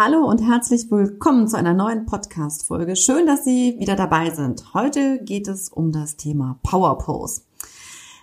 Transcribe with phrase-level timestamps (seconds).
[0.00, 2.94] Hallo und herzlich willkommen zu einer neuen Podcast-Folge.
[2.94, 4.72] Schön, dass Sie wieder dabei sind.
[4.72, 7.40] Heute geht es um das Thema Power Pose.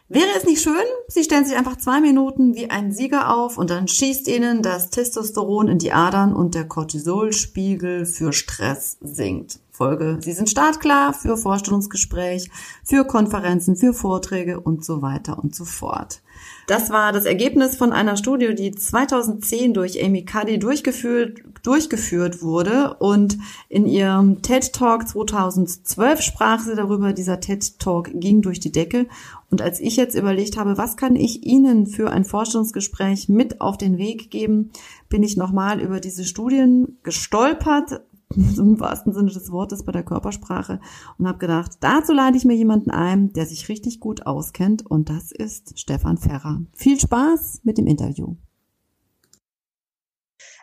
[0.07, 3.71] Wäre es nicht schön, Sie stellen sich einfach zwei Minuten wie ein Sieger auf und
[3.71, 9.59] dann schießt Ihnen das Testosteron in die Adern und der Cortisolspiegel für Stress sinkt.
[9.71, 12.49] Folge, Sie sind startklar für Vorstellungsgespräch,
[12.85, 16.21] für Konferenzen, für Vorträge und so weiter und so fort.
[16.67, 22.95] Das war das Ergebnis von einer Studie, die 2010 durch Amy Cuddy durchgeführt, durchgeführt wurde.
[22.99, 23.37] Und
[23.69, 29.07] in ihrem TED Talk 2012 sprach sie darüber, dieser TED Talk ging durch die Decke.
[29.49, 33.77] Und als ich jetzt überlegt habe, was kann ich Ihnen für ein Forschungsgespräch mit auf
[33.77, 34.71] den Weg geben,
[35.07, 38.01] bin ich nochmal über diese Studien gestolpert,
[38.35, 40.79] im wahrsten Sinne des Wortes bei der Körpersprache
[41.17, 45.09] und habe gedacht, dazu lade ich mir jemanden ein, der sich richtig gut auskennt und
[45.09, 46.61] das ist Stefan Ferrer.
[46.73, 48.35] Viel Spaß mit dem Interview.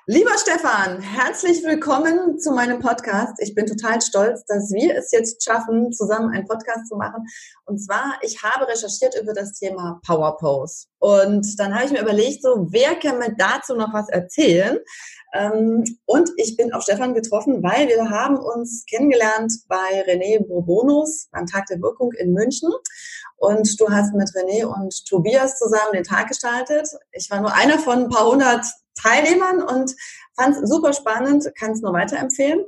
[0.07, 3.35] Lieber Stefan, herzlich willkommen zu meinem Podcast.
[3.39, 7.25] Ich bin total stolz, dass wir es jetzt schaffen, zusammen einen Podcast zu machen.
[7.67, 10.87] Und zwar, ich habe recherchiert über das Thema Power Pose.
[10.99, 14.81] Und dann habe ich mir überlegt, so, wer kann mir dazu noch was erzählen?
[15.35, 21.29] Ähm, und ich bin auf Stefan getroffen, weil wir haben uns kennengelernt bei René Bourbonus
[21.31, 22.73] beim Tag der Wirkung in München.
[23.37, 26.89] Und du hast mit René und Tobias zusammen den Tag gestaltet.
[27.13, 29.95] Ich war nur einer von ein paar hundert Teilnehmern und
[30.37, 32.65] fand es super spannend, kann es nur weiterempfehlen.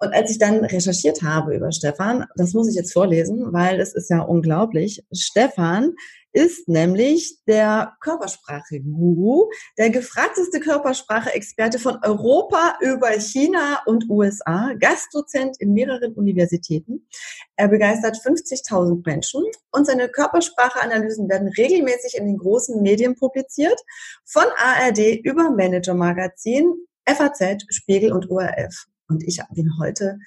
[0.00, 3.94] Und als ich dann recherchiert habe über Stefan, das muss ich jetzt vorlesen, weil es
[3.94, 5.04] ist ja unglaublich.
[5.12, 5.94] Stefan
[6.32, 15.72] ist nämlich der Körpersprache-Guru, der gefragteste Körpersprache-Experte von Europa über China und USA, Gastdozent in
[15.72, 17.08] mehreren Universitäten.
[17.56, 23.80] Er begeistert 50.000 Menschen und seine Körpersprache-Analysen werden regelmäßig in den großen Medien publiziert,
[24.24, 26.72] von ARD über Manager Magazin,
[27.04, 28.86] FAZ, Spiegel und ORF.
[29.08, 30.18] Und ich habe ihn heute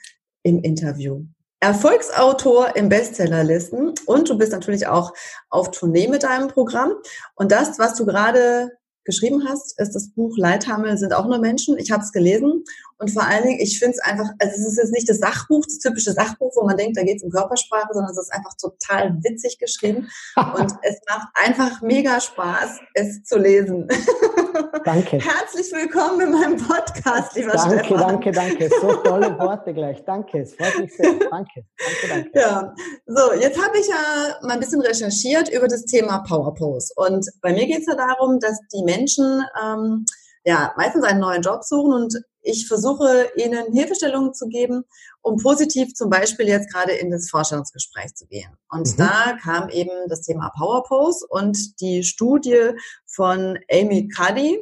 [0.44, 1.26] im Interview.
[1.60, 5.14] Erfolgsautor im Bestsellerlisten und du bist natürlich auch
[5.50, 6.94] auf Tournee mit deinem Programm.
[7.36, 8.72] Und das, was du gerade
[9.04, 11.78] geschrieben hast, ist das Buch Leithammel sind auch nur Menschen.
[11.78, 12.64] Ich habe es gelesen
[12.98, 15.66] und vor allen Dingen, ich finde es einfach, also es ist jetzt nicht das Sachbuch,
[15.66, 18.54] das typische Sachbuch, wo man denkt, da geht es um Körpersprache, sondern es ist einfach
[18.60, 23.88] total witzig geschrieben und es macht einfach mega Spaß, es zu lesen.
[24.86, 25.20] Danke.
[25.20, 28.00] Herzlich willkommen in meinem Podcast, lieber danke, Stefan.
[28.00, 28.70] Danke, danke, danke.
[28.82, 30.04] So tolle Worte gleich.
[30.06, 31.14] Danke, es freut mich sehr.
[31.30, 32.40] Danke, danke, danke.
[32.40, 32.74] Ja,
[33.06, 36.94] so, jetzt habe ich ja mal ein bisschen recherchiert über das Thema Power Pose.
[36.96, 40.06] Und bei mir geht es ja darum, dass die Menschen ähm,
[40.46, 44.84] ja meistens einen neuen Job suchen und ich versuche ihnen Hilfestellungen zu geben,
[45.22, 48.52] um positiv zum Beispiel jetzt gerade in das Vorstellungsgespräch zu gehen.
[48.70, 48.98] Und mhm.
[48.98, 52.72] da kam eben das Thema Power Pose und die Studie
[53.06, 54.60] von Amy Cuddy.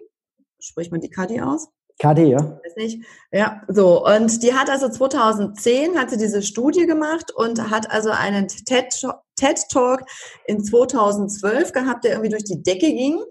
[0.59, 1.69] Spricht man die Cuddy aus?
[2.01, 2.39] Cuddy, ja.
[2.39, 3.03] Weiß nicht.
[3.31, 4.05] Ja, so.
[4.05, 9.05] Und die hat also 2010 hat sie diese Studie gemacht und hat also einen TED,
[9.35, 10.03] TED Talk
[10.45, 13.21] in 2012 gehabt, der irgendwie durch die Decke ging.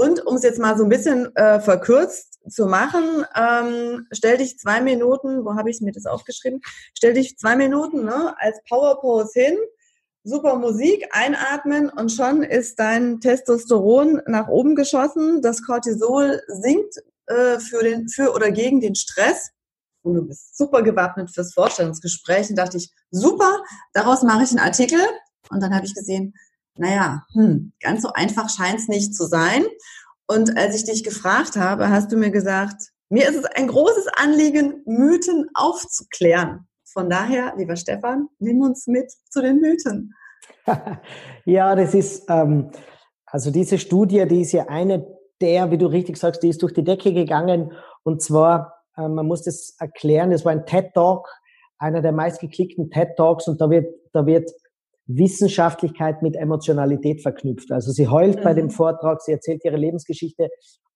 [0.00, 4.58] Und um es jetzt mal so ein bisschen äh, verkürzt zu machen, ähm, stell dich
[4.58, 6.62] zwei Minuten, wo habe ich mir das aufgeschrieben?
[6.96, 9.58] Stell dich zwei Minuten ne, als Power Pose hin,
[10.24, 15.42] super Musik, einatmen und schon ist dein Testosteron nach oben geschossen.
[15.42, 16.94] Das Cortisol sinkt
[17.26, 19.50] äh, für, den, für oder gegen den Stress.
[20.00, 22.48] Und du bist super gewappnet fürs Vorstellungsgespräch.
[22.48, 23.62] Und dachte ich, super,
[23.92, 25.00] daraus mache ich einen Artikel.
[25.50, 26.32] Und dann habe ich gesehen,
[26.76, 29.64] naja, hm, ganz so einfach scheint es nicht zu sein.
[30.26, 34.06] Und als ich dich gefragt habe, hast du mir gesagt, mir ist es ein großes
[34.16, 36.68] Anliegen, Mythen aufzuklären.
[36.92, 40.14] Von daher, lieber Stefan, nimm uns mit zu den Mythen.
[41.44, 42.70] ja, das ist, ähm,
[43.26, 45.06] also diese Studie, die ist ja eine
[45.40, 47.72] der, wie du richtig sagst, die ist durch die Decke gegangen.
[48.02, 51.28] Und zwar, äh, man muss das erklären, das war ein TED Talk,
[51.78, 54.50] einer der meistgeklickten TED Talks und da wird, da wird
[55.16, 57.72] Wissenschaftlichkeit mit Emotionalität verknüpft.
[57.72, 58.42] Also sie heult mhm.
[58.42, 58.70] bei dem mhm.
[58.70, 60.48] Vortrag, sie erzählt ihre Lebensgeschichte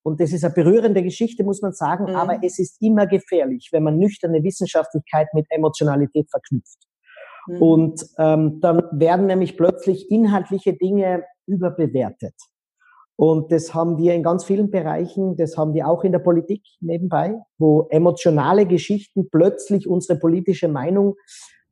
[0.03, 2.15] und das ist eine berührende Geschichte, muss man sagen, mhm.
[2.15, 6.77] aber es ist immer gefährlich, wenn man nüchterne Wissenschaftlichkeit mit Emotionalität verknüpft.
[7.47, 7.61] Mhm.
[7.61, 12.35] Und ähm, dann werden nämlich plötzlich inhaltliche Dinge überbewertet.
[13.17, 16.63] Und das haben wir in ganz vielen Bereichen, das haben wir auch in der Politik
[16.81, 21.15] nebenbei, wo emotionale Geschichten plötzlich unsere politische Meinung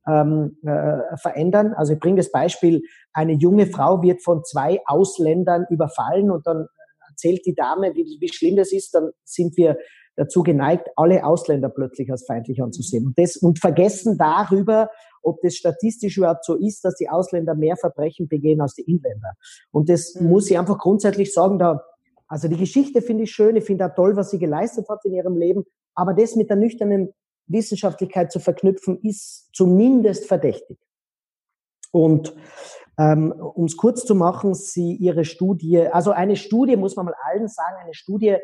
[0.08, 1.74] ähm, äh, verändern.
[1.74, 2.82] Also ich bringe das Beispiel,
[3.14, 6.68] eine junge Frau wird von zwei Ausländern überfallen und dann
[7.10, 9.78] erzählt die Dame, wie, wie schlimm das ist, dann sind wir
[10.16, 13.08] dazu geneigt, alle Ausländer plötzlich als feindlich anzusehen.
[13.08, 14.90] Und, das, und vergessen darüber,
[15.24, 19.34] ob das statistisch überhaupt so ist, dass die Ausländer mehr Verbrechen begehen als die Inländer.
[19.72, 20.30] Und das mhm.
[20.30, 21.82] muss ich einfach grundsätzlich sagen, da,
[22.28, 25.14] also die Geschichte finde ich schön, ich finde auch toll, was sie geleistet hat in
[25.14, 25.64] ihrem Leben,
[25.96, 27.14] aber das mit der nüchternen
[27.48, 30.78] Wissenschaftlichkeit zu verknüpfen, ist zumindest verdächtig.
[31.92, 32.34] Und
[32.98, 37.16] ähm, um es kurz zu machen, sie ihre Studie, also eine Studie muss man mal
[37.31, 38.38] allen sagen, eine Studie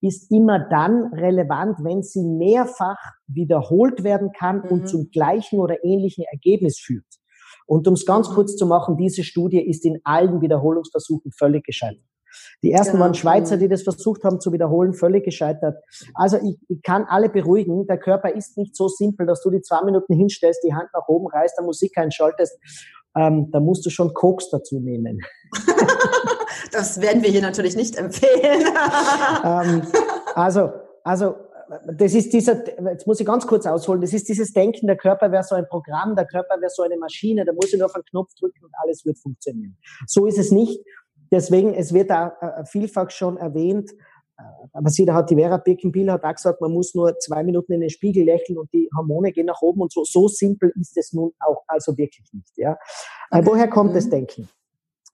[0.00, 4.70] ist immer dann relevant, wenn sie mehrfach wiederholt werden kann mhm.
[4.70, 7.04] und zum gleichen oder ähnlichen Ergebnis führt.
[7.66, 8.34] Und um es ganz mhm.
[8.34, 12.05] kurz zu machen, diese Studie ist in allen Wiederholungsversuchen völlig gescheitert.
[12.62, 13.04] Die ersten genau.
[13.04, 15.76] waren Schweizer, die das versucht haben zu wiederholen, völlig gescheitert.
[16.14, 19.62] Also ich, ich kann alle beruhigen, der Körper ist nicht so simpel, dass du die
[19.62, 22.58] zwei Minuten hinstellst, die Hand nach oben reißt, der Musik einschaltest
[23.16, 25.20] ähm, da musst du schon Koks dazu nehmen.
[26.72, 28.66] das werden wir hier natürlich nicht empfehlen.
[29.44, 29.82] ähm,
[30.34, 30.70] also,
[31.02, 31.34] also
[31.98, 35.32] das ist dieser, jetzt muss ich ganz kurz ausholen, das ist dieses Denken, der Körper
[35.32, 37.94] wäre so ein Programm, der Körper wäre so eine Maschine, da muss ich nur auf
[37.94, 39.76] einen Knopf drücken und alles wird funktionieren.
[40.06, 40.80] So ist es nicht.
[41.30, 43.90] Deswegen, es wird da äh, vielfach schon erwähnt,
[44.72, 47.72] aber sie, da hat die Vera Birkenbiel hat auch gesagt, man muss nur zwei Minuten
[47.72, 50.04] in den Spiegel lächeln und die Hormone gehen nach oben und so.
[50.04, 52.52] So simpel ist es nun auch also wirklich nicht.
[52.56, 52.72] Ja.
[53.30, 53.46] Äh, okay.
[53.46, 53.94] Woher kommt mhm.
[53.94, 54.48] das Denken?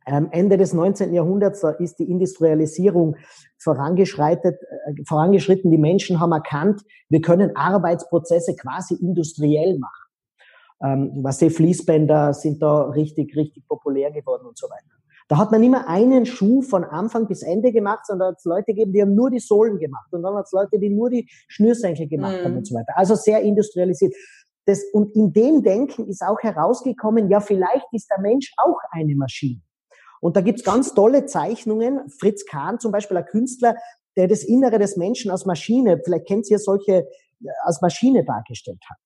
[0.06, 1.14] Ähm, Ende des 19.
[1.14, 3.16] Jahrhunderts da ist die Industrialisierung
[3.58, 5.70] vorangeschreitet, äh, vorangeschritten.
[5.70, 10.08] Die Menschen haben erkannt, wir können Arbeitsprozesse quasi industriell machen.
[10.82, 15.01] Ähm, was die Fließbänder sind da richtig, richtig populär geworden und so weiter.
[15.32, 18.74] Da hat man immer einen Schuh von Anfang bis Ende gemacht, sondern hat es Leute
[18.74, 21.26] gegeben, die haben nur die Sohlen gemacht und dann hat es Leute, die nur die
[21.48, 22.44] Schnürsenkel gemacht mhm.
[22.44, 22.92] haben und so weiter.
[22.96, 24.14] Also sehr industrialisiert.
[24.66, 29.14] Das, und in dem Denken ist auch herausgekommen, ja, vielleicht ist der Mensch auch eine
[29.16, 29.62] Maschine.
[30.20, 32.10] Und da gibt's ganz tolle Zeichnungen.
[32.20, 33.76] Fritz Kahn zum Beispiel, ein Künstler,
[34.18, 38.82] der das Innere des Menschen als Maschine, vielleicht kennt ihr solche, äh, als Maschine dargestellt
[38.86, 38.98] hat.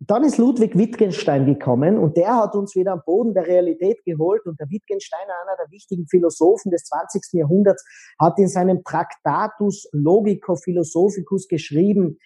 [0.00, 4.44] Dann ist Ludwig Wittgenstein gekommen und der hat uns wieder am Boden der Realität geholt.
[4.44, 7.22] Und der Wittgenstein, einer der wichtigen Philosophen des 20.
[7.32, 7.84] Jahrhunderts,
[8.18, 12.18] hat in seinem Tractatus Logico Philosophicus geschrieben,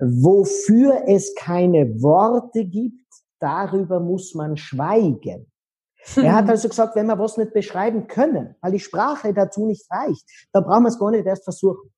[0.00, 3.04] wofür es keine Worte gibt,
[3.38, 5.50] darüber muss man schweigen.
[6.16, 9.86] Er hat also gesagt, wenn wir was nicht beschreiben können, weil die Sprache dazu nicht
[9.90, 11.92] reicht, dann brauchen wir es gar nicht erst versuchen.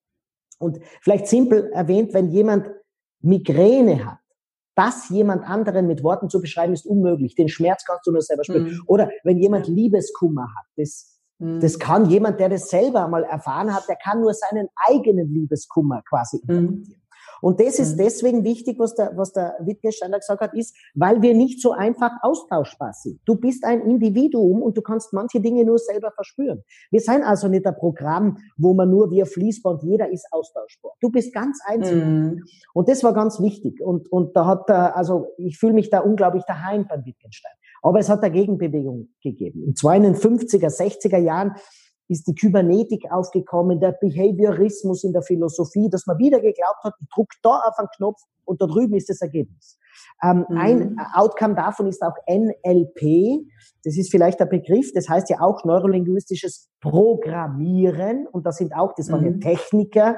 [0.59, 2.69] Und vielleicht simpel erwähnt, wenn jemand
[3.21, 4.19] Migräne hat,
[4.75, 7.35] das jemand anderen mit Worten zu beschreiben, ist unmöglich.
[7.35, 8.65] Den Schmerz kannst du nur selber spüren.
[8.65, 8.83] Mhm.
[8.87, 11.61] Oder wenn jemand Liebeskummer hat, das, mhm.
[11.61, 16.03] das kann jemand, der das selber mal erfahren hat, der kann nur seinen eigenen Liebeskummer
[16.09, 16.85] quasi mhm.
[17.43, 17.99] Und das ist mhm.
[17.99, 22.13] deswegen wichtig, was der, was der Wittgensteiner gesagt hat, ist, weil wir nicht so einfach
[22.23, 23.21] austauschbar sind.
[23.25, 26.63] Du bist ein Individuum und du kannst manche Dinge nur selber verspüren.
[26.91, 30.93] Wir sind also nicht ein Programm, wo man nur ein Fließband, jeder ist austauschbar.
[31.01, 32.25] Du bist ganz einzeln.
[32.25, 32.45] Mhm.
[32.75, 33.83] Und das war ganz wichtig.
[33.83, 37.53] Und, und da hat er, also ich fühle mich da unglaublich daheim beim Wittgenstein.
[37.83, 39.65] Aber es hat eine Gegenbewegung gegeben.
[39.65, 41.57] Und zwar in den 50er, 60er Jahren
[42.13, 47.09] ist die Kybernetik aufgekommen, der Behaviorismus in der Philosophie, dass man wieder geglaubt hat, ich
[47.15, 49.79] druck da auf einen Knopf und da drüben ist das Ergebnis.
[50.23, 50.57] Ähm, mhm.
[50.57, 53.45] Ein Outcome davon ist auch NLP.
[53.85, 58.27] Das ist vielleicht der Begriff, das heißt ja auch neurolinguistisches Programmieren.
[58.29, 59.41] Und da sind auch, das waren mhm.
[59.41, 60.17] ja Techniker,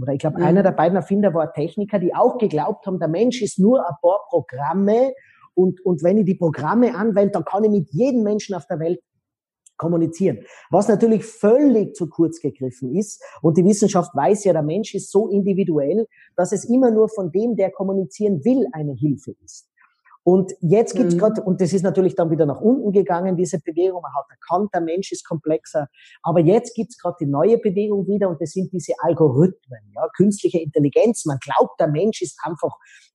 [0.00, 0.44] oder ich glaube, mhm.
[0.44, 3.94] einer der beiden Erfinder war Techniker, die auch geglaubt haben, der Mensch ist nur ein
[4.02, 5.12] paar Programme
[5.54, 8.80] und, und wenn ich die Programme anwende, dann kann ich mit jedem Menschen auf der
[8.80, 9.00] Welt
[9.76, 10.40] kommunizieren.
[10.70, 13.22] Was natürlich völlig zu kurz gegriffen ist.
[13.42, 16.06] Und die Wissenschaft weiß ja, der Mensch ist so individuell,
[16.36, 19.68] dass es immer nur von dem, der kommunizieren will, eine Hilfe ist.
[20.26, 21.18] Und jetzt gibt's mhm.
[21.18, 24.70] gerade, und das ist natürlich dann wieder nach unten gegangen, diese Bewegung, man hat erkannt,
[24.72, 25.88] der Mensch ist komplexer.
[26.22, 30.60] Aber jetzt gibt's gerade die neue Bewegung wieder und das sind diese Algorithmen, ja, künstliche
[30.60, 31.26] Intelligenz.
[31.26, 32.72] Man glaubt, der Mensch ist einfach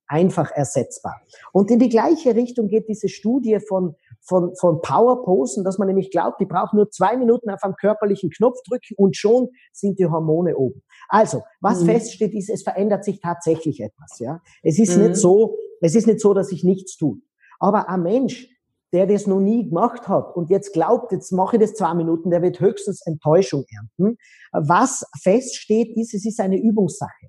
[0.10, 1.22] einfach ersetzbar.
[1.54, 3.96] Und in die gleiche Richtung geht diese Studie von,
[4.30, 8.30] von, von Powerposen, dass man nämlich glaubt, die braucht nur zwei Minuten auf einem körperlichen
[8.30, 10.84] Knopf drücken und schon sind die Hormone oben.
[11.10, 11.88] Also, was mhm.
[11.88, 14.42] feststeht, ist, es verändert sich tatsächlich etwas, ja.
[14.62, 15.08] Es ist mhm.
[15.08, 17.22] nicht so, es ist nicht so, dass sich nichts tut.
[17.60, 18.48] Aber ein Mensch,
[18.94, 22.30] der das noch nie gemacht hat und jetzt glaubt, jetzt mache ich das zwei Minuten,
[22.30, 24.18] der wird höchstens Enttäuschung ernten.
[24.52, 27.28] Was feststeht, ist, es ist eine Übungssache.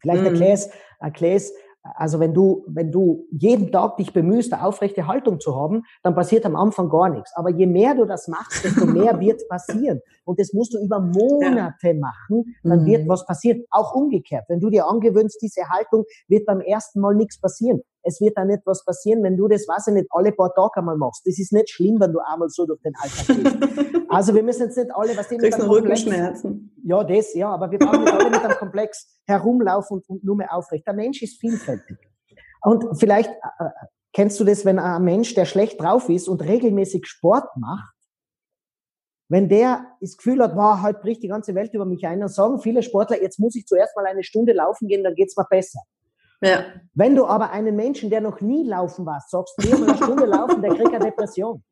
[0.00, 0.28] Vielleicht mhm.
[0.28, 0.70] erklär es,
[1.00, 1.52] erklär es
[1.94, 6.14] also wenn du, wenn du jeden Tag dich bemühst, eine aufrechte Haltung zu haben, dann
[6.14, 7.32] passiert am Anfang gar nichts.
[7.34, 10.00] Aber je mehr du das machst, desto mehr wird passieren.
[10.24, 12.86] Und das musst du über Monate machen, dann mhm.
[12.86, 13.64] wird was passieren.
[13.70, 14.44] Auch umgekehrt.
[14.48, 17.82] Wenn du dir angewöhnst, diese Haltung, wird beim ersten Mal nichts passieren.
[18.08, 20.96] Es wird dann etwas passieren, wenn du das, was ich nicht, alle paar Tage einmal
[20.96, 21.26] machst.
[21.26, 23.98] Das ist nicht schlimm, wenn du einmal so durch den Alltag gehst.
[24.10, 26.74] Also wir müssen jetzt nicht alle, was die mit einem Rückenschmerzen.
[26.82, 30.34] Ja, das, ja, aber wir brauchen nicht alle mit einem Komplex herumlaufen und, und nur
[30.34, 30.86] mehr aufrecht.
[30.86, 31.98] Der Mensch ist vielfältig.
[32.62, 33.70] Und vielleicht äh, äh,
[34.14, 37.94] kennst du das, wenn ein Mensch, der schlecht drauf ist und regelmäßig Sport macht,
[39.28, 42.30] wenn der das Gefühl hat, wow, halt bricht die ganze Welt über mich ein, dann
[42.30, 45.46] sagen viele Sportler, jetzt muss ich zuerst mal eine Stunde laufen gehen, dann geht's mir
[45.48, 45.80] besser.
[46.40, 46.64] Ja.
[46.94, 50.24] Wenn du aber einen Menschen, der noch nie laufen war, sagst, geh mal eine Stunde
[50.24, 51.62] laufen, der kriegt eine Depression.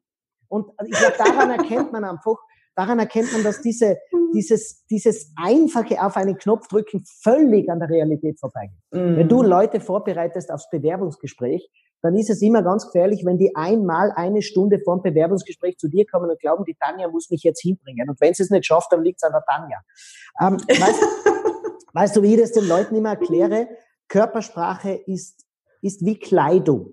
[0.49, 2.37] Und ich glaube, daran erkennt man einfach,
[2.75, 3.97] daran erkennt man, dass diese,
[4.35, 8.77] dieses, dieses einfache auf einen Knopf drücken völlig an der Realität vorbeigeht.
[8.91, 9.17] Mm.
[9.17, 11.69] Wenn du Leute vorbereitest aufs Bewerbungsgespräch,
[12.03, 15.89] dann ist es immer ganz gefährlich, wenn die einmal eine Stunde vor dem Bewerbungsgespräch zu
[15.89, 18.09] dir kommen und glauben, die Tanja muss mich jetzt hinbringen.
[18.09, 19.81] Und wenn sie es nicht schafft, dann liegt es an der Tanja.
[20.41, 21.03] Ähm, weißt,
[21.95, 23.69] weißt, du, wie ich das den Leuten immer erkläre?
[24.09, 25.45] Körpersprache ist,
[25.83, 26.93] ist wie Kleidung.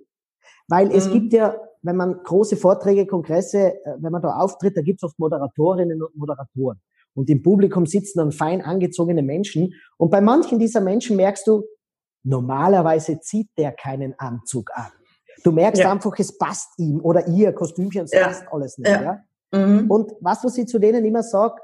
[0.68, 1.14] Weil es mhm.
[1.14, 5.04] gibt ja, wenn man große Vorträge, Kongresse, äh, wenn man da auftritt, da gibt es
[5.04, 6.82] oft Moderatorinnen und Moderatoren.
[7.16, 9.74] Und im Publikum sitzen dann fein angezogene Menschen.
[9.98, 11.64] Und bei manchen dieser Menschen merkst du,
[12.24, 14.92] normalerweise zieht der keinen Anzug an.
[15.44, 15.92] Du merkst ja.
[15.92, 18.28] einfach, es passt ihm oder ihr Kostümchen, es ja.
[18.28, 18.90] passt alles nicht.
[18.90, 19.22] Ja.
[19.52, 19.68] ja?
[19.68, 19.92] Mhm.
[19.92, 21.56] Und was, was ich zu denen immer sage,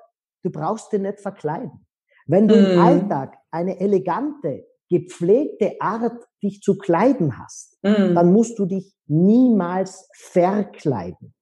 [0.43, 1.85] du brauchst dich nicht verkleiden.
[2.27, 2.65] Wenn du mhm.
[2.65, 8.15] im Alltag eine elegante, gepflegte Art, dich zu kleiden hast, mhm.
[8.15, 11.33] dann musst du dich niemals verkleiden.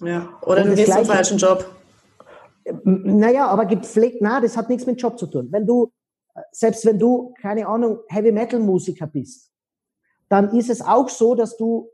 [0.00, 1.64] Ja, oder du gehst zum falschen Job.
[2.84, 5.48] Naja, aber gepflegt, na, das hat nichts mit Job zu tun.
[5.50, 5.92] Wenn du,
[6.52, 9.50] selbst wenn du, keine Ahnung, Heavy Metal Musiker bist,
[10.28, 11.90] dann ist es auch so, dass du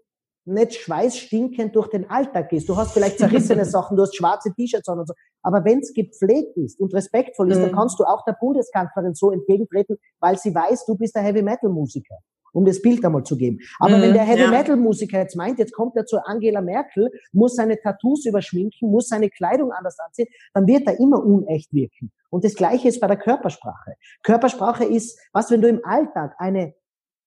[0.47, 2.69] nicht schweißstinkend durch den Alltag gehst.
[2.69, 5.15] Du hast vielleicht zerrissene Sachen, du hast schwarze T-Shirts an und so.
[5.43, 7.63] Aber wenn es gepflegt ist und respektvoll ist, mhm.
[7.63, 11.43] dann kannst du auch der Bundeskanzlerin so entgegentreten, weil sie weiß, du bist der Heavy
[11.43, 12.17] Metal Musiker.
[12.53, 13.59] Um das Bild einmal zu geben.
[13.81, 14.49] Aber mhm, wenn der Heavy.
[14.49, 19.09] Metal Musiker jetzt meint, jetzt kommt er zu Angela Merkel, muss seine Tattoos überschminken, muss
[19.09, 22.13] seine Kleidung anders anziehen, dann wird er immer unecht wirken.
[22.31, 23.97] Und das Gleiche ist bei der Körpersprache.
[24.23, 26.75] Körpersprache ist, was, wenn du im Alltag eine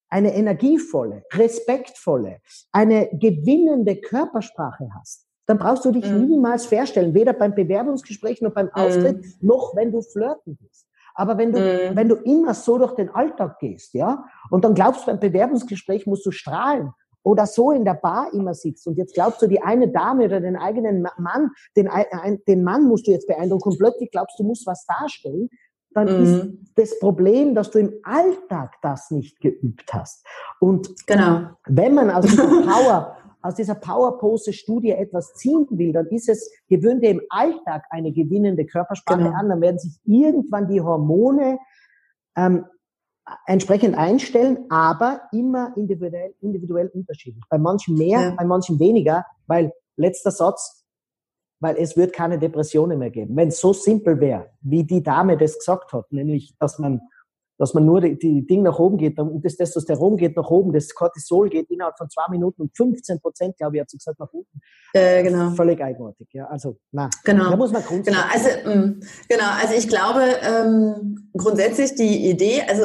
[0.09, 6.27] eine energievolle, respektvolle, eine gewinnende Körpersprache hast, dann brauchst du dich mhm.
[6.27, 8.69] niemals verstellen, weder beim Bewerbungsgespräch noch beim.
[8.73, 9.33] Auftritt, mhm.
[9.41, 10.87] noch wenn du flirten bist.
[11.15, 11.95] Aber wenn du, mhm.
[11.95, 16.25] wenn du immer so durch den Alltag gehst, ja, und dann glaubst beim Bewerbungsgespräch musst
[16.25, 19.89] du strahlen oder so in der Bar immer sitzt und jetzt glaubst du, die eine
[19.89, 21.89] Dame oder den eigenen Mann, den,
[22.47, 25.49] den Mann musst du jetzt beeindrucken und plötzlich glaubst du, musst was darstellen,
[25.91, 26.23] dann mhm.
[26.23, 30.25] ist das Problem, dass du im Alltag das nicht geübt hast.
[30.59, 31.49] Und genau.
[31.65, 37.03] wenn man aus dieser Power, aus dieser Power-Pose-Studie etwas ziehen will, dann ist es, gewöhnt
[37.03, 39.37] dir im Alltag eine gewinnende Körpersprache genau.
[39.37, 41.57] an, dann werden sich irgendwann die Hormone
[42.35, 42.65] ähm,
[43.45, 47.43] entsprechend einstellen, aber immer individuell, individuell unterschiedlich.
[47.49, 48.35] Bei manchen mehr, ja.
[48.35, 50.78] bei manchen weniger, weil letzter Satz,
[51.59, 53.35] weil es wird keine Depressionen mehr geben.
[53.35, 57.01] Wenn es so simpel wäre, wie die Dame das gesagt hat, nämlich, dass man,
[57.59, 60.71] dass man nur die, die Ding nach oben geht und das Testosteron geht nach oben,
[60.71, 64.17] das Cortisol geht innerhalb von zwei Minuten und 15 Prozent, glaube ich, hat sie gesagt,
[64.17, 64.61] nach unten.
[64.93, 65.51] Äh, genau.
[65.51, 66.45] Völlig eigenartig, ja.
[66.45, 67.49] Also, na, genau.
[67.49, 68.15] da muss man grundsätzlich.
[68.15, 72.83] Genau, also, mh, mm, genau, also ich glaube, ähm, grundsätzlich die Idee, also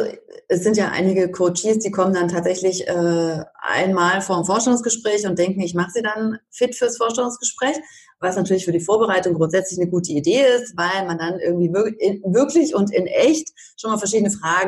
[0.49, 5.39] es sind ja einige Coaches, die kommen dann tatsächlich äh, einmal vor dem Vorstellungsgespräch und
[5.39, 7.81] denken, ich mache sie dann fit fürs Vorstellungsgespräch
[8.25, 12.75] was natürlich für die Vorbereitung grundsätzlich eine gute Idee ist, weil man dann irgendwie wirklich
[12.75, 14.64] und in echt schon mal verschiedene Fragen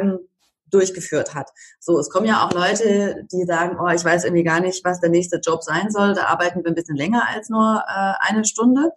[0.69, 1.51] durchgeführt hat.
[1.79, 5.01] So, es kommen ja auch Leute, die sagen, oh, ich weiß irgendwie gar nicht, was
[5.01, 6.15] der nächste Job sein soll.
[6.15, 8.91] Da arbeiten wir ein bisschen länger als nur äh, eine Stunde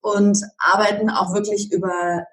[0.00, 2.24] und arbeiten auch wirklich über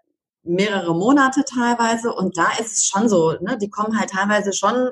[0.43, 2.13] mehrere Monate teilweise.
[2.13, 4.91] Und da ist es schon so, ne, die kommen halt teilweise schon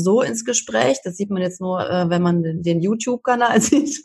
[0.00, 0.98] so ins Gespräch.
[1.04, 4.02] Das sieht man jetzt nur, äh, wenn man den YouTube-Kanal sieht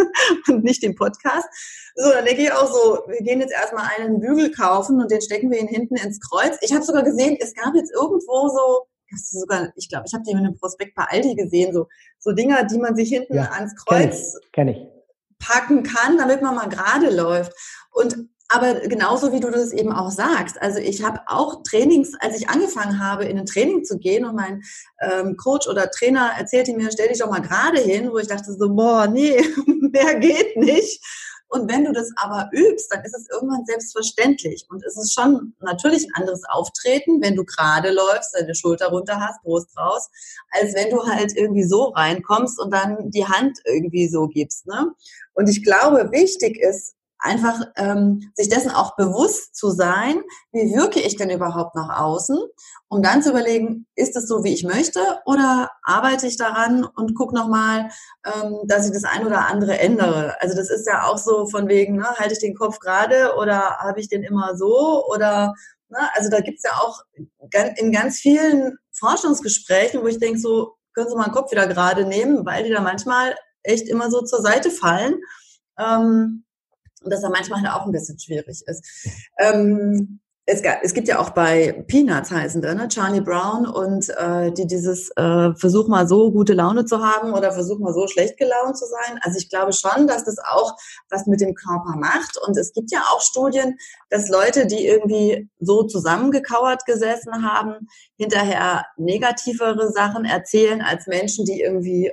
[0.47, 1.47] und nicht den Podcast.
[1.95, 5.21] So, dann denke ich auch so, wir gehen jetzt erstmal einen Bügel kaufen und den
[5.21, 6.57] stecken wir ihn hinten ins Kreuz.
[6.61, 8.87] Ich habe sogar gesehen, es gab jetzt irgendwo so,
[9.17, 11.87] sogar, ich glaube, ich habe die in einem Prospekt bei Aldi gesehen, so,
[12.19, 14.87] so Dinger, die man sich hinten ja, ans Kreuz kenn ich, kenn ich.
[15.39, 17.53] packen kann, damit man mal gerade läuft.
[17.91, 22.37] Und aber genauso wie du das eben auch sagst, also ich habe auch Trainings, als
[22.39, 24.63] ich angefangen habe, in ein Training zu gehen und mein
[25.01, 28.53] ähm, Coach oder Trainer erzählte mir, stell dich doch mal gerade hin, wo ich dachte
[28.53, 31.03] so, boah, nee, mehr geht nicht.
[31.47, 34.65] Und wenn du das aber übst, dann ist es irgendwann selbstverständlich.
[34.69, 39.19] Und es ist schon natürlich ein anderes Auftreten, wenn du gerade läufst, deine Schulter runter
[39.19, 40.09] hast, Brust raus,
[40.51, 44.67] als wenn du halt irgendwie so reinkommst und dann die Hand irgendwie so gibst.
[44.67, 44.91] Ne?
[45.33, 50.99] Und ich glaube, wichtig ist, einfach ähm, sich dessen auch bewusst zu sein, wie wirke
[51.01, 52.37] ich denn überhaupt nach außen,
[52.87, 57.15] um dann zu überlegen, ist es so, wie ich möchte, oder arbeite ich daran und
[57.15, 57.89] gucke nochmal,
[58.25, 60.35] ähm, dass ich das ein oder andere ändere.
[60.39, 63.77] Also das ist ja auch so von wegen, ne, halte ich den Kopf gerade oder
[63.79, 65.53] habe ich den immer so oder
[65.89, 67.01] ne, also da gibt's ja auch
[67.77, 72.05] in ganz vielen Forschungsgesprächen, wo ich denke, so können Sie mal den Kopf wieder gerade
[72.05, 75.19] nehmen, weil die da manchmal echt immer so zur Seite fallen.
[75.77, 76.44] Ähm,
[77.05, 78.83] Und das da manchmal halt auch ein bisschen schwierig ist.
[79.39, 82.87] Ähm, es, es gibt ja auch bei Peanuts heißende, ne?
[82.87, 87.51] Charlie Brown und äh, die dieses äh, Versuch mal so gute Laune zu haben oder
[87.51, 89.19] Versuch mal so schlecht gelaunt zu sein.
[89.21, 90.75] Also ich glaube schon, dass das auch
[91.09, 92.37] was mit dem Körper macht.
[92.45, 93.77] Und es gibt ja auch Studien,
[94.09, 101.61] dass Leute, die irgendwie so zusammengekauert gesessen haben, hinterher negativere Sachen erzählen als Menschen, die
[101.61, 102.11] irgendwie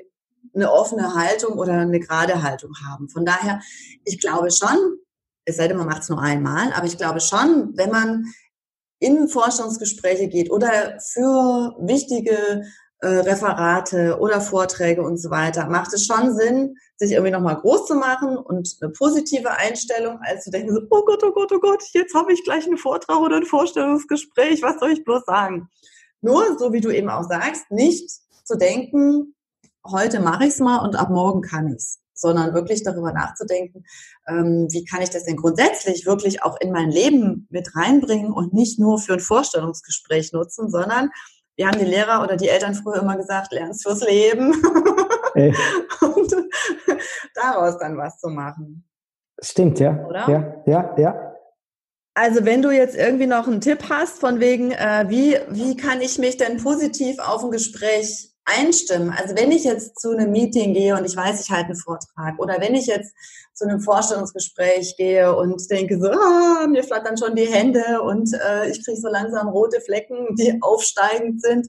[0.55, 3.09] eine offene Haltung oder eine gerade Haltung haben.
[3.09, 3.61] Von daher,
[4.05, 4.77] ich glaube schon,
[5.45, 8.25] es sei denn, man macht es nur einmal, aber ich glaube schon, wenn man
[8.99, 12.63] in Forschungsgespräche geht oder für wichtige
[13.01, 17.87] äh, Referate oder Vorträge und so weiter, macht es schon Sinn, sich irgendwie nochmal groß
[17.87, 21.59] zu machen und eine positive Einstellung, als zu denken, so, oh Gott, oh Gott, oh
[21.59, 25.69] Gott, jetzt habe ich gleich einen Vortrag oder ein Vorstellungsgespräch, was soll ich bloß sagen?
[26.21, 28.09] Nur, so wie du eben auch sagst, nicht
[28.45, 29.35] zu denken,
[29.87, 33.85] heute mache ich es mal und ab morgen kann ich es sondern wirklich darüber nachzudenken,
[34.29, 38.53] ähm, wie kann ich das denn grundsätzlich wirklich auch in mein Leben mit reinbringen und
[38.55, 41.11] nicht nur für ein Vorstellungsgespräch nutzen, sondern
[41.57, 44.55] wir haben die Lehrer oder die Eltern früher immer gesagt, lernst fürs Leben.
[46.01, 46.35] Und
[47.35, 48.89] daraus dann was zu machen.
[49.43, 50.03] Stimmt, ja.
[50.07, 50.29] Oder?
[50.29, 51.35] Ja, ja, ja.
[52.15, 56.01] Also wenn du jetzt irgendwie noch einen Tipp hast von wegen, äh, wie, wie kann
[56.01, 59.11] ich mich denn positiv auf ein Gespräch einstimmen.
[59.11, 62.39] Also wenn ich jetzt zu einem Meeting gehe und ich weiß, ich halte einen Vortrag
[62.39, 63.15] oder wenn ich jetzt
[63.55, 68.69] zu einem Vorstellungsgespräch gehe und denke so, ah, mir flattern schon die Hände und äh,
[68.71, 71.69] ich kriege so langsam rote Flecken, die aufsteigend sind.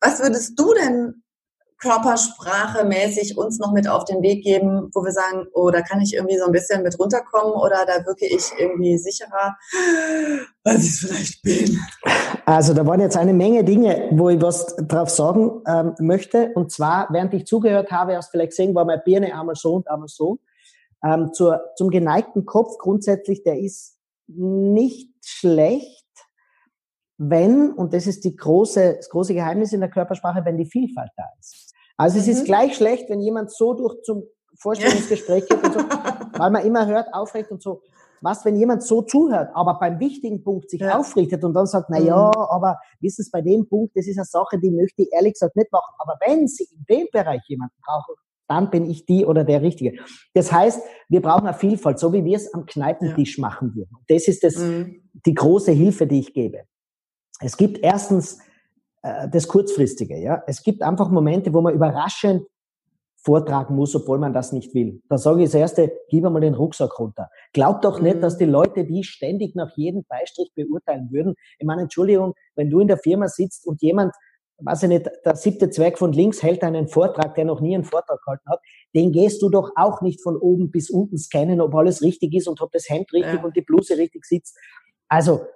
[0.00, 1.23] Was würdest du denn
[1.84, 6.00] Körpersprache mäßig uns noch mit auf den Weg geben, wo wir sagen, oh, da kann
[6.00, 9.54] ich irgendwie so ein bisschen mit runterkommen oder da wirke ich irgendwie sicherer,
[10.64, 11.78] als ich es vielleicht bin?
[12.46, 16.52] Also da waren jetzt eine Menge Dinge, wo ich was drauf sagen ähm, möchte.
[16.54, 19.74] Und zwar, während ich zugehört habe, hast du vielleicht gesehen, war meine Birne einmal so
[19.74, 20.38] und einmal so.
[21.04, 26.04] Ähm, zur, zum geneigten Kopf grundsätzlich, der ist nicht schlecht,
[27.18, 31.10] wenn, und das ist die große, das große Geheimnis in der Körpersprache, wenn die Vielfalt
[31.16, 31.73] da ist.
[31.96, 32.46] Also es ist mhm.
[32.46, 34.24] gleich schlecht, wenn jemand so durch zum
[34.58, 35.80] Vorstellungsgespräch geht und so,
[36.38, 37.82] weil man immer hört, aufrecht und so.
[38.20, 40.98] Was, wenn jemand so zuhört, aber beim wichtigen Punkt sich ja.
[40.98, 42.42] aufrichtet und dann sagt, na ja, mhm.
[42.48, 45.56] aber wissen Sie, bei dem Punkt, das ist eine Sache, die möchte ich ehrlich gesagt
[45.56, 45.92] nicht machen.
[45.98, 48.14] Aber wenn Sie in dem Bereich jemanden brauchen,
[48.48, 49.98] dann bin ich die oder der Richtige.
[50.32, 53.42] Das heißt, wir brauchen eine Vielfalt, so wie wir es am Kneipentisch ja.
[53.42, 53.96] machen würden.
[54.08, 55.02] Das ist das, mhm.
[55.26, 56.62] die große Hilfe, die ich gebe.
[57.40, 58.38] Es gibt erstens
[59.04, 60.18] äh, das Kurzfristige.
[60.18, 60.42] Ja?
[60.46, 62.46] Es gibt einfach Momente, wo man überraschend
[63.22, 65.02] vortragen muss, obwohl man das nicht will.
[65.08, 67.30] Da sage ich das Erste, gib einmal den Rucksack runter.
[67.52, 68.20] Glaub doch nicht, mhm.
[68.20, 71.34] dass die Leute die ständig nach jedem Beistrich beurteilen würden.
[71.58, 74.14] Ich meine, Entschuldigung, wenn du in der Firma sitzt und jemand,
[74.58, 77.84] weiß ich nicht, der siebte Zweig von links hält einen Vortrag, der noch nie einen
[77.84, 78.60] Vortrag gehalten hat,
[78.94, 82.46] den gehst du doch auch nicht von oben bis unten scannen, ob alles richtig ist
[82.46, 83.44] und ob das Hemd richtig ja.
[83.44, 84.58] und die Bluse richtig sitzt.
[85.08, 85.46] Also,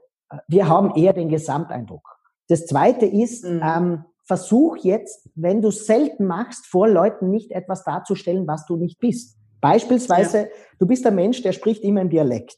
[0.48, 2.17] wir haben eher den Gesamteindruck.
[2.48, 3.60] Das zweite ist, mhm.
[3.62, 8.98] ähm, versuch jetzt, wenn du selten machst, vor Leuten nicht etwas darzustellen, was du nicht
[8.98, 9.38] bist.
[9.60, 10.46] Beispielsweise, ja.
[10.78, 12.56] du bist ein Mensch, der spricht immer im Dialekt.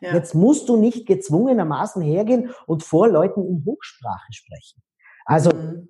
[0.00, 0.14] Ja.
[0.14, 4.82] Jetzt musst du nicht gezwungenermaßen hergehen und vor Leuten in Hochsprache sprechen.
[5.26, 5.88] Also, mhm.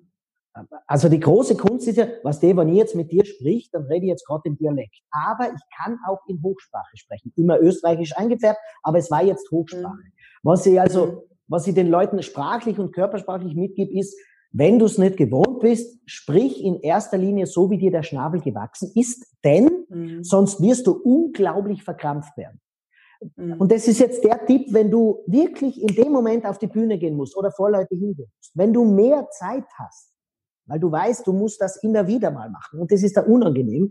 [0.85, 3.83] also die große Kunst ist ja, was der, wenn ich jetzt mit dir spricht, dann
[3.83, 4.99] rede ich jetzt gerade im Dialekt.
[5.09, 7.33] Aber ich kann auch in Hochsprache sprechen.
[7.35, 9.95] Immer österreichisch eingefärbt, aber es war jetzt Hochsprache.
[9.95, 10.13] Mhm.
[10.43, 14.17] Was ich also mhm was ich den Leuten sprachlich und körpersprachlich mitgebe, ist,
[14.51, 18.39] wenn du es nicht gewohnt bist, sprich in erster Linie so, wie dir der Schnabel
[18.39, 20.23] gewachsen ist, denn mhm.
[20.23, 22.61] sonst wirst du unglaublich verkrampft werden.
[23.35, 23.53] Mhm.
[23.53, 26.99] Und das ist jetzt der Tipp, wenn du wirklich in dem Moment auf die Bühne
[26.99, 30.13] gehen musst oder vor Leute hingehen musst, wenn du mehr Zeit hast,
[30.65, 33.89] weil du weißt, du musst das immer wieder mal machen und das ist da unangenehm,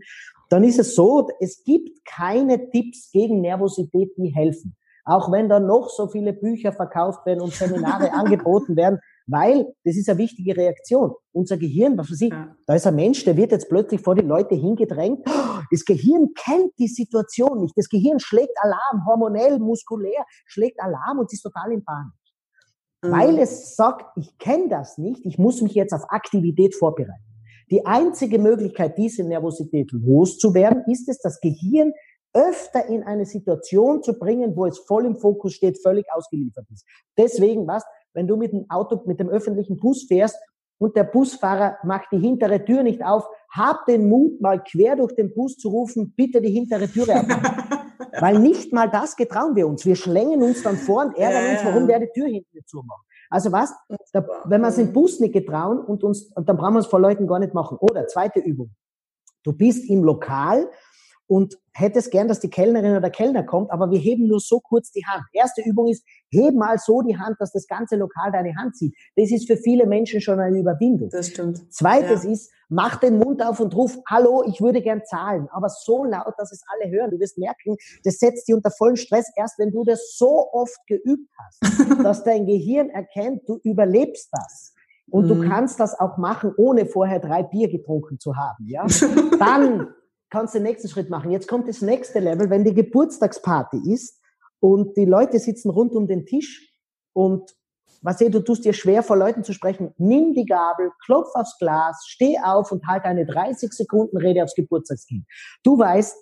[0.49, 5.59] dann ist es so, es gibt keine Tipps gegen Nervosität, die helfen auch wenn da
[5.59, 10.55] noch so viele Bücher verkauft werden und Seminare angeboten werden, weil das ist eine wichtige
[10.55, 11.13] Reaktion.
[11.31, 12.55] Unser Gehirn, was weiß ich, ja.
[12.67, 15.25] da ist ein Mensch, der wird jetzt plötzlich vor die Leute hingedrängt.
[15.71, 17.77] Das Gehirn kennt die Situation nicht.
[17.77, 22.13] Das Gehirn schlägt Alarm, hormonell, muskulär, schlägt Alarm und ist total in Panik.
[23.03, 23.11] Mhm.
[23.11, 27.23] Weil es sagt, ich kenne das nicht, ich muss mich jetzt auf Aktivität vorbereiten.
[27.71, 31.93] Die einzige Möglichkeit, diese Nervosität loszuwerden, ist es, das Gehirn
[32.33, 36.85] öfter in eine Situation zu bringen, wo es voll im Fokus steht, völlig ausgeliefert ist.
[37.17, 40.37] Deswegen, was, wenn du mit dem Auto, mit dem öffentlichen Bus fährst
[40.79, 45.13] und der Busfahrer macht die hintere Tür nicht auf, hab den Mut, mal quer durch
[45.15, 47.83] den Bus zu rufen, bitte die hintere Türe aufmachen.
[48.19, 49.85] Weil nicht mal das getrauen wir uns.
[49.85, 53.03] Wir schlängen uns dann vor und ärgern uns, warum der die Tür hinten nicht zumacht.
[53.29, 53.73] Also was,
[54.11, 56.87] da, wenn wir es im Bus nicht getrauen und uns, und dann brauchen wir es
[56.87, 57.77] vor Leuten gar nicht machen.
[57.79, 58.71] Oder zweite Übung.
[59.43, 60.69] Du bist im Lokal
[61.27, 64.59] und hättest gern, dass die Kellnerin oder der Kellner kommt, aber wir heben nur so
[64.59, 65.23] kurz die Hand.
[65.31, 68.95] Erste Übung ist, heb mal so die Hand, dass das ganze Lokal deine Hand sieht.
[69.15, 71.09] Das ist für viele Menschen schon eine Überwindung.
[71.09, 71.73] Das stimmt.
[71.73, 72.31] Zweites ja.
[72.31, 76.33] ist, mach den Mund auf und ruf, hallo, ich würde gern zahlen, aber so laut,
[76.37, 77.11] dass es alle hören.
[77.11, 80.77] Du wirst merken, das setzt dich unter vollen Stress erst, wenn du das so oft
[80.87, 81.61] geübt hast,
[82.03, 84.73] dass dein Gehirn erkennt, du überlebst das.
[85.09, 85.29] Und mhm.
[85.29, 88.85] du kannst das auch machen, ohne vorher drei Bier getrunken zu haben, ja?
[89.39, 89.93] Dann
[90.33, 91.29] kannst den nächsten Schritt machen.
[91.29, 94.19] Jetzt kommt das nächste Level, wenn die Geburtstagsparty ist
[94.59, 96.73] und die Leute sitzen rund um den Tisch
[97.13, 97.55] und
[98.01, 99.93] was du tust dir schwer vor Leuten zu sprechen.
[99.99, 104.55] Nimm die Gabel, klopf aufs Glas, steh auf und halt eine 30 Sekunden Rede aufs
[104.55, 105.23] Geburtstagskind.
[105.63, 106.17] Du weißt,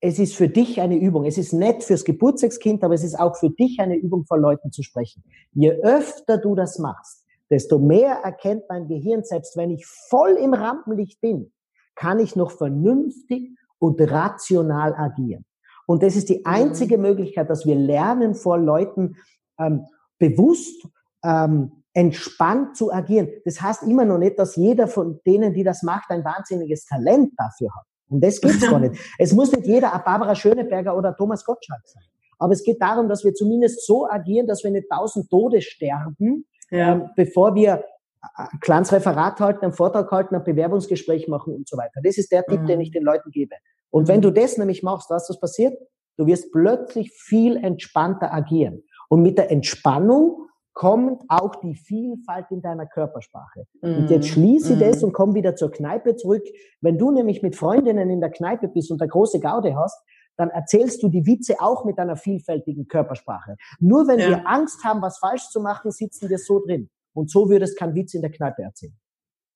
[0.00, 1.24] es ist für dich eine Übung.
[1.24, 4.70] Es ist nett fürs Geburtstagskind, aber es ist auch für dich eine Übung, vor Leuten
[4.70, 5.24] zu sprechen.
[5.54, 10.52] Je öfter du das machst, desto mehr erkennt mein Gehirn, selbst wenn ich voll im
[10.52, 11.53] Rampenlicht bin,
[11.94, 15.44] kann ich noch vernünftig und rational agieren.
[15.86, 16.46] Und das ist die mhm.
[16.46, 19.16] einzige Möglichkeit, dass wir lernen, vor Leuten
[19.58, 19.86] ähm,
[20.18, 20.86] bewusst,
[21.22, 23.28] ähm, entspannt zu agieren.
[23.44, 27.32] Das heißt immer noch nicht, dass jeder von denen, die das macht, ein wahnsinniges Talent
[27.36, 27.84] dafür hat.
[28.08, 29.00] Und das geht's gar nicht.
[29.18, 32.02] Es muss nicht jeder Barbara Schöneberger oder Thomas Gottschalk sein.
[32.38, 36.46] Aber es geht darum, dass wir zumindest so agieren, dass wir nicht tausend Tode sterben,
[36.70, 36.92] ja.
[36.92, 37.84] ähm, bevor wir
[38.34, 42.00] ein kleines Referat halten, einen Vortrag halten, ein Bewerbungsgespräch machen und so weiter.
[42.02, 42.66] Das ist der Tipp, mhm.
[42.66, 43.54] den ich den Leuten gebe.
[43.90, 44.08] Und mhm.
[44.08, 45.74] wenn du das nämlich machst, was das passiert?
[46.16, 48.82] Du wirst plötzlich viel entspannter agieren.
[49.08, 53.64] Und mit der Entspannung kommt auch die Vielfalt in deiner Körpersprache.
[53.80, 53.96] Mhm.
[53.98, 55.08] Und jetzt schließe ich das mhm.
[55.08, 56.44] und komm wieder zur Kneipe zurück.
[56.80, 60.00] Wenn du nämlich mit Freundinnen in der Kneipe bist und eine große Gaude hast,
[60.36, 63.56] dann erzählst du die Witze auch mit einer vielfältigen Körpersprache.
[63.78, 64.28] Nur wenn ja.
[64.30, 66.90] wir Angst haben, was falsch zu machen, sitzen wir so drin.
[67.14, 68.96] Und so würdest kein Witz in der Kneipe erzählen.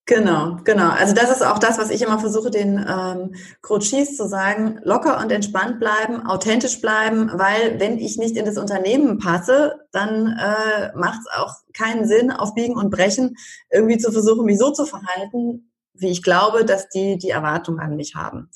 [0.08, 0.88] Genau, genau.
[0.88, 5.20] Also das ist auch das, was ich immer versuche, den ähm, Coaches zu sagen, locker
[5.20, 10.96] und entspannt bleiben, authentisch bleiben, weil wenn ich nicht in das Unternehmen passe, dann äh,
[10.96, 13.36] macht es auch keinen Sinn, auf Biegen und Brechen
[13.70, 17.94] irgendwie zu versuchen, mich so zu verhalten, wie ich glaube, dass die die Erwartung an
[17.94, 18.48] mich haben.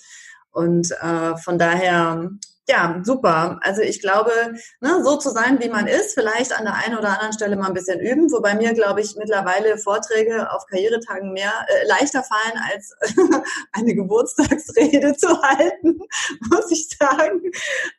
[0.52, 2.30] Und äh, von daher
[2.68, 3.58] ja, super.
[3.62, 4.30] Also ich glaube,
[4.80, 7.66] ne, so zu sein, wie man ist, vielleicht an der einen oder anderen Stelle mal
[7.66, 12.60] ein bisschen üben, wobei mir, glaube ich, mittlerweile Vorträge auf Karrieretagen mehr äh, leichter fallen,
[12.72, 12.94] als
[13.72, 15.98] eine Geburtstagsrede zu halten,
[16.50, 17.42] muss ich sagen.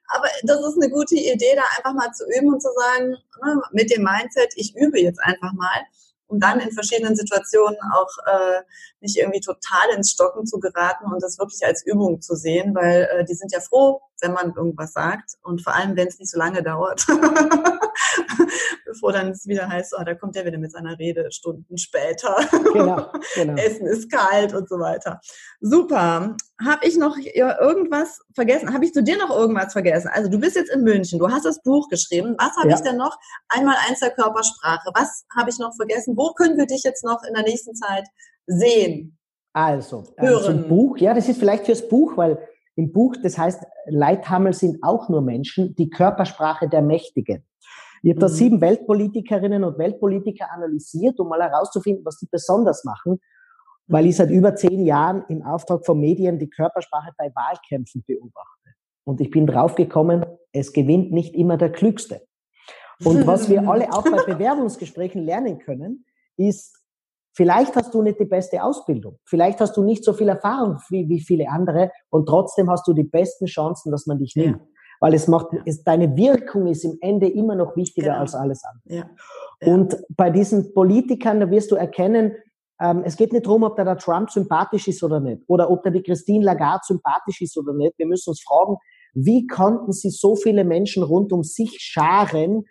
[0.07, 3.61] Aber das ist eine gute Idee, da einfach mal zu üben und zu sagen, ne,
[3.73, 5.81] mit dem Mindset, ich übe jetzt einfach mal
[6.33, 8.61] um dann in verschiedenen Situationen auch äh,
[9.01, 13.07] nicht irgendwie total ins Stocken zu geraten und das wirklich als Übung zu sehen, weil
[13.11, 16.31] äh, die sind ja froh, wenn man irgendwas sagt und vor allem, wenn es nicht
[16.31, 17.05] so lange dauert,
[18.85, 22.35] bevor dann es wieder heißt, oh, da kommt er wieder mit seiner Rede Stunden später.
[22.73, 23.53] Genau, genau.
[23.61, 25.19] Essen ist kalt und so weiter.
[25.61, 26.35] Super.
[26.63, 28.73] Habe ich noch irgendwas vergessen?
[28.73, 30.09] Habe ich zu dir noch irgendwas vergessen?
[30.13, 32.35] Also du bist jetzt in München, du hast das Buch geschrieben.
[32.37, 32.75] Was habe ja.
[32.75, 33.17] ich denn noch?
[33.49, 34.89] Einmal eins der Körpersprache.
[34.93, 36.15] Was habe ich noch vergessen?
[36.15, 38.05] Wo können wir dich jetzt noch in der nächsten Zeit
[38.47, 39.17] sehen?
[39.53, 40.67] Also, also Hören.
[40.67, 42.39] Buch, ja, das ist vielleicht fürs Buch, weil
[42.75, 47.45] im Buch, das heißt, Leithammel sind auch nur Menschen, die Körpersprache der Mächtigen.
[48.03, 48.21] Ich habe mhm.
[48.21, 53.19] da sieben Weltpolitikerinnen und Weltpolitiker analysiert, um mal herauszufinden, was die besonders machen,
[53.87, 58.69] weil ich seit über zehn Jahren im Auftrag von Medien die Körpersprache bei Wahlkämpfen beobachte.
[59.05, 62.21] Und ich bin draufgekommen, es gewinnt nicht immer der Klügste.
[63.03, 66.05] Und was wir alle auch bei Bewerbungsgesprächen lernen können,
[66.37, 66.83] ist,
[67.35, 69.17] Vielleicht hast du nicht die beste Ausbildung.
[69.25, 72.93] Vielleicht hast du nicht so viel Erfahrung wie, wie viele andere und trotzdem hast du
[72.93, 74.59] die besten Chancen, dass man dich nimmt.
[74.59, 74.67] Ja.
[75.03, 78.19] Weil es macht, es, deine Wirkung ist im Ende immer noch wichtiger genau.
[78.19, 78.99] als alles andere.
[78.99, 79.09] Ja.
[79.59, 79.73] Ja.
[79.73, 82.31] Und bei diesen Politikern, da wirst du erkennen,
[82.79, 85.43] ähm, es geht nicht darum, ob der, der Trump sympathisch ist oder nicht.
[85.47, 87.97] Oder ob der die Christine Lagarde sympathisch ist oder nicht.
[87.97, 88.77] Wir müssen uns fragen,
[89.13, 92.63] wie konnten sie so viele Menschen rund um sich scharen,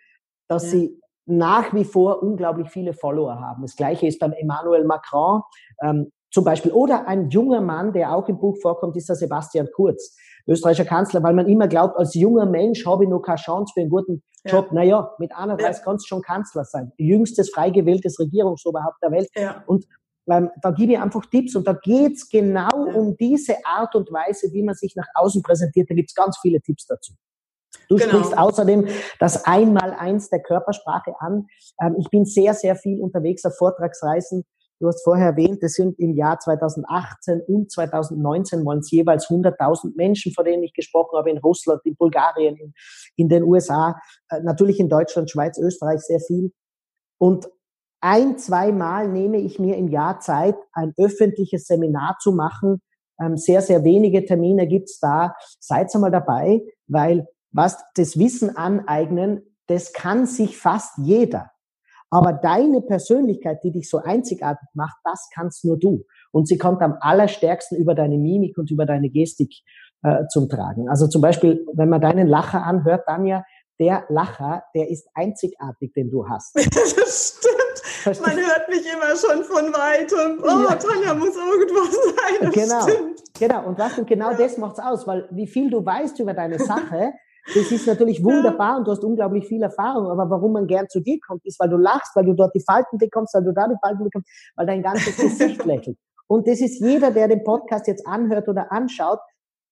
[0.49, 3.61] dass sie nach wie vor unglaublich viele Follower haben.
[3.61, 5.42] Das gleiche ist beim Emmanuel Macron
[5.83, 6.73] ähm, zum Beispiel.
[6.73, 10.16] Oder ein junger Mann, der auch im Buch vorkommt, ist der Sebastian Kurz,
[10.47, 13.83] österreichischer Kanzler, weil man immer glaubt, als junger Mensch habe ich noch keine Chance für
[13.83, 14.66] einen guten Job.
[14.68, 14.75] Ja.
[14.75, 15.85] Naja, mit 31 ja.
[15.85, 16.92] kannst du schon Kanzler sein.
[16.97, 19.29] Jüngstes frei gewähltes Regierungsoberhaupt der Welt.
[19.37, 19.62] Ja.
[19.66, 19.87] Und
[20.31, 22.95] ähm, da gebe ich einfach Tipps und da geht's genau ja.
[22.95, 25.90] um diese Art und Weise, wie man sich nach außen präsentiert.
[25.90, 27.12] Da gibt's ganz viele Tipps dazu.
[27.88, 28.09] Du genau.
[28.09, 31.47] sprichst außerdem das Einmaleins der Körpersprache an.
[31.81, 34.45] Ähm, ich bin sehr, sehr viel unterwegs auf Vortragsreisen.
[34.83, 39.92] Du hast vorher erwähnt, es sind im Jahr 2018 und 2019 waren es jeweils 100.000
[39.95, 42.75] Menschen, vor denen ich gesprochen habe, in Russland, in Bulgarien, in,
[43.14, 43.97] in den USA,
[44.29, 46.51] äh, natürlich in Deutschland, Schweiz, Österreich sehr viel.
[47.16, 47.49] Und
[48.01, 52.83] ein, zweimal nehme ich mir im Jahr Zeit, ein öffentliches Seminar zu machen,
[53.21, 55.37] Ähm, sehr, sehr wenige Termine gibt's da.
[55.61, 61.51] Seid einmal dabei, weil was das Wissen aneignen, das kann sich fast jeder.
[62.12, 66.05] Aber deine Persönlichkeit, die dich so einzigartig macht, das kannst nur du.
[66.31, 69.55] Und sie kommt am allerstärksten über deine Mimik und über deine Gestik
[70.03, 70.90] äh, zum Tragen.
[70.90, 73.44] Also zum Beispiel, wenn man deinen Lacher anhört, Tanja,
[73.81, 76.55] der Lacher, der ist einzigartig, den du hast.
[76.55, 78.20] das stimmt.
[78.20, 80.38] Man hört mich immer schon von weitem.
[80.42, 80.77] Oh, ja.
[80.77, 82.42] Tanja muss irgendwas sein.
[82.42, 83.22] Das genau, stimmt.
[83.38, 83.66] genau.
[83.68, 84.37] Und was und genau ja.
[84.37, 87.14] das macht's aus, weil wie viel du weißt über deine Sache,
[87.46, 90.09] das ist natürlich wunderbar und du hast unglaublich viel Erfahrung.
[90.09, 92.62] Aber warum man gern zu dir kommt, ist, weil du lachst, weil du dort die
[92.64, 95.98] Falten bekommst, weil du da die Falten bekommst, weil dein ganzes Gesicht lächelt.
[96.28, 99.18] Und das ist jeder, der den Podcast jetzt anhört oder anschaut,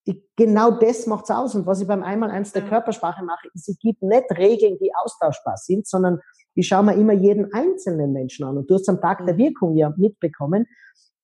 [0.07, 1.55] die, genau das macht's aus.
[1.55, 4.91] Und was ich beim einmal eins der Körpersprache mache, ist, ich gebe nicht Regeln, die
[5.03, 6.21] austauschbar sind, sondern
[6.55, 8.59] ich schaue mir immer jeden einzelnen Menschen an.
[8.59, 9.39] Und du hast am Tag der mhm.
[9.39, 10.67] Wirkung ja mitbekommen.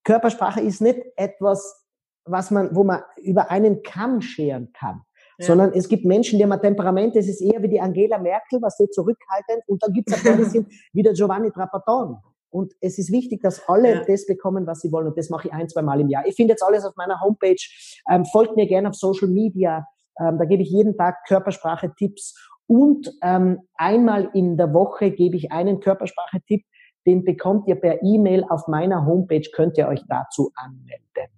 [0.04, 1.84] Körpersprache ist nicht etwas,
[2.24, 5.02] was man, wo man über einen Kamm scheren kann.
[5.38, 5.46] Ja.
[5.46, 8.60] Sondern es gibt Menschen, die haben ein Temperament, das ist eher wie die Angela Merkel,
[8.62, 12.16] was sie zurückhaltend, und dann gibt es die sind wie der Giovanni Trapaton.
[12.48, 14.04] Und es ist wichtig, dass alle ja.
[14.06, 15.08] das bekommen, was sie wollen.
[15.08, 16.26] Und das mache ich ein, zwei Mal im Jahr.
[16.26, 17.56] Ich finde jetzt alles auf meiner Homepage.
[18.10, 19.86] Ähm, folgt mir gerne auf Social Media.
[20.18, 22.34] Ähm, da gebe ich jeden Tag Körpersprache-Tipps.
[22.66, 26.64] Und ähm, einmal in der Woche gebe ich einen Körpersprache-Tipp.
[27.06, 29.48] Den bekommt ihr per E-Mail auf meiner Homepage.
[29.54, 31.35] Könnt ihr euch dazu anmelden.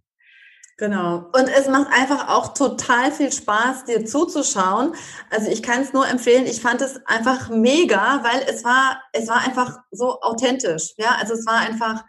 [0.79, 1.29] Genau.
[1.33, 4.95] Und es macht einfach auch total viel Spaß, dir zuzuschauen.
[5.29, 6.47] Also ich kann es nur empfehlen.
[6.47, 10.95] Ich fand es einfach mega, weil es war, es war einfach so authentisch.
[10.97, 12.05] Ja, also es war einfach,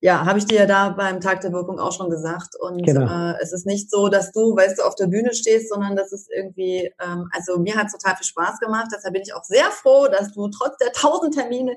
[0.00, 2.54] ja, habe ich dir ja da beim Tag der Wirkung auch schon gesagt.
[2.60, 3.32] Und genau.
[3.32, 6.12] äh, es ist nicht so, dass du, weißt du, auf der Bühne stehst, sondern das
[6.12, 8.86] ist irgendwie, ähm, also mir hat es total viel Spaß gemacht.
[8.94, 11.76] Deshalb bin ich auch sehr froh, dass du trotz der tausend Termine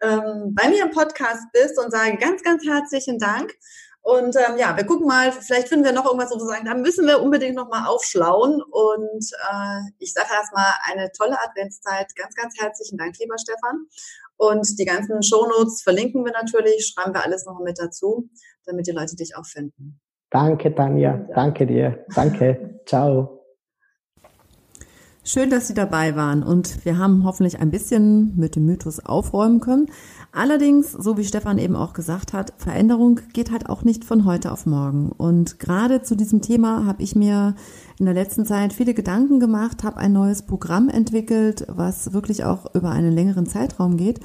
[0.00, 3.52] ähm, bei mir im Podcast bist und sage ganz, ganz herzlichen Dank.
[4.06, 6.74] Und ähm, ja, wir gucken mal, vielleicht finden wir noch irgendwas, wo wir sagen, da
[6.74, 8.62] müssen wir unbedingt noch mal aufschlauen.
[8.62, 12.14] Und äh, ich sage erstmal eine tolle Adventszeit.
[12.14, 13.86] Ganz, ganz herzlichen Dank, lieber Stefan.
[14.36, 18.30] Und die ganzen Shownotes verlinken wir natürlich, schreiben wir alles noch mit dazu,
[18.64, 20.00] damit die Leute dich auch finden.
[20.30, 21.16] Danke, Tanja.
[21.16, 21.34] Ja.
[21.34, 22.04] Danke dir.
[22.14, 22.80] Danke.
[22.86, 23.35] Ciao.
[25.28, 29.58] Schön, dass Sie dabei waren und wir haben hoffentlich ein bisschen mit dem Mythos aufräumen
[29.58, 29.86] können.
[30.30, 34.52] Allerdings, so wie Stefan eben auch gesagt hat, Veränderung geht halt auch nicht von heute
[34.52, 35.10] auf morgen.
[35.10, 37.56] Und gerade zu diesem Thema habe ich mir
[37.98, 42.72] in der letzten Zeit viele Gedanken gemacht, habe ein neues Programm entwickelt, was wirklich auch
[42.76, 44.20] über einen längeren Zeitraum geht,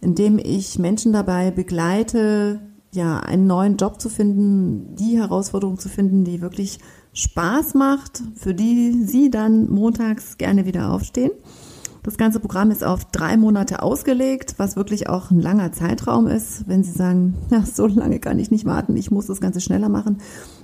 [0.00, 2.60] in dem ich Menschen dabei begleite,
[2.94, 6.78] ja, einen neuen Job zu finden, die Herausforderung zu finden, die wirklich
[7.16, 11.30] Spaß macht, für die Sie dann montags gerne wieder aufstehen.
[12.02, 16.68] Das ganze Programm ist auf drei Monate ausgelegt, was wirklich auch ein langer Zeitraum ist.
[16.68, 19.88] Wenn Sie sagen, ja, so lange kann ich nicht warten, ich muss das Ganze schneller
[19.88, 20.18] machen,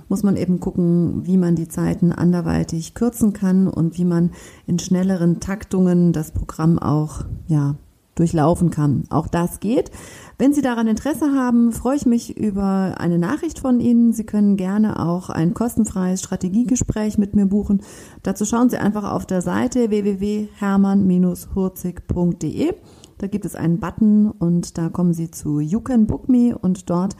[0.09, 4.29] muss man eben gucken, wie man die Zeiten anderweitig kürzen kann und wie man
[4.67, 7.75] in schnelleren Taktungen das Programm auch, ja,
[8.15, 9.03] durchlaufen kann.
[9.09, 9.91] Auch das geht.
[10.37, 14.11] Wenn Sie daran Interesse haben, freue ich mich über eine Nachricht von Ihnen.
[14.13, 17.81] Sie können gerne auch ein kostenfreies Strategiegespräch mit mir buchen.
[18.23, 22.73] Dazu schauen Sie einfach auf der Seite www.hermann-hurzig.de.
[23.19, 26.89] Da gibt es einen Button und da kommen Sie zu You Can Book Me und
[26.89, 27.15] dort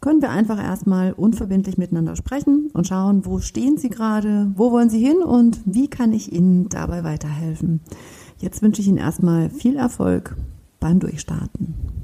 [0.00, 4.90] können wir einfach erstmal unverbindlich miteinander sprechen und schauen, wo stehen Sie gerade, wo wollen
[4.90, 7.80] Sie hin und wie kann ich Ihnen dabei weiterhelfen.
[8.42, 10.36] Jetzt wünsche ich Ihnen erstmal viel Erfolg
[10.80, 12.01] beim Durchstarten.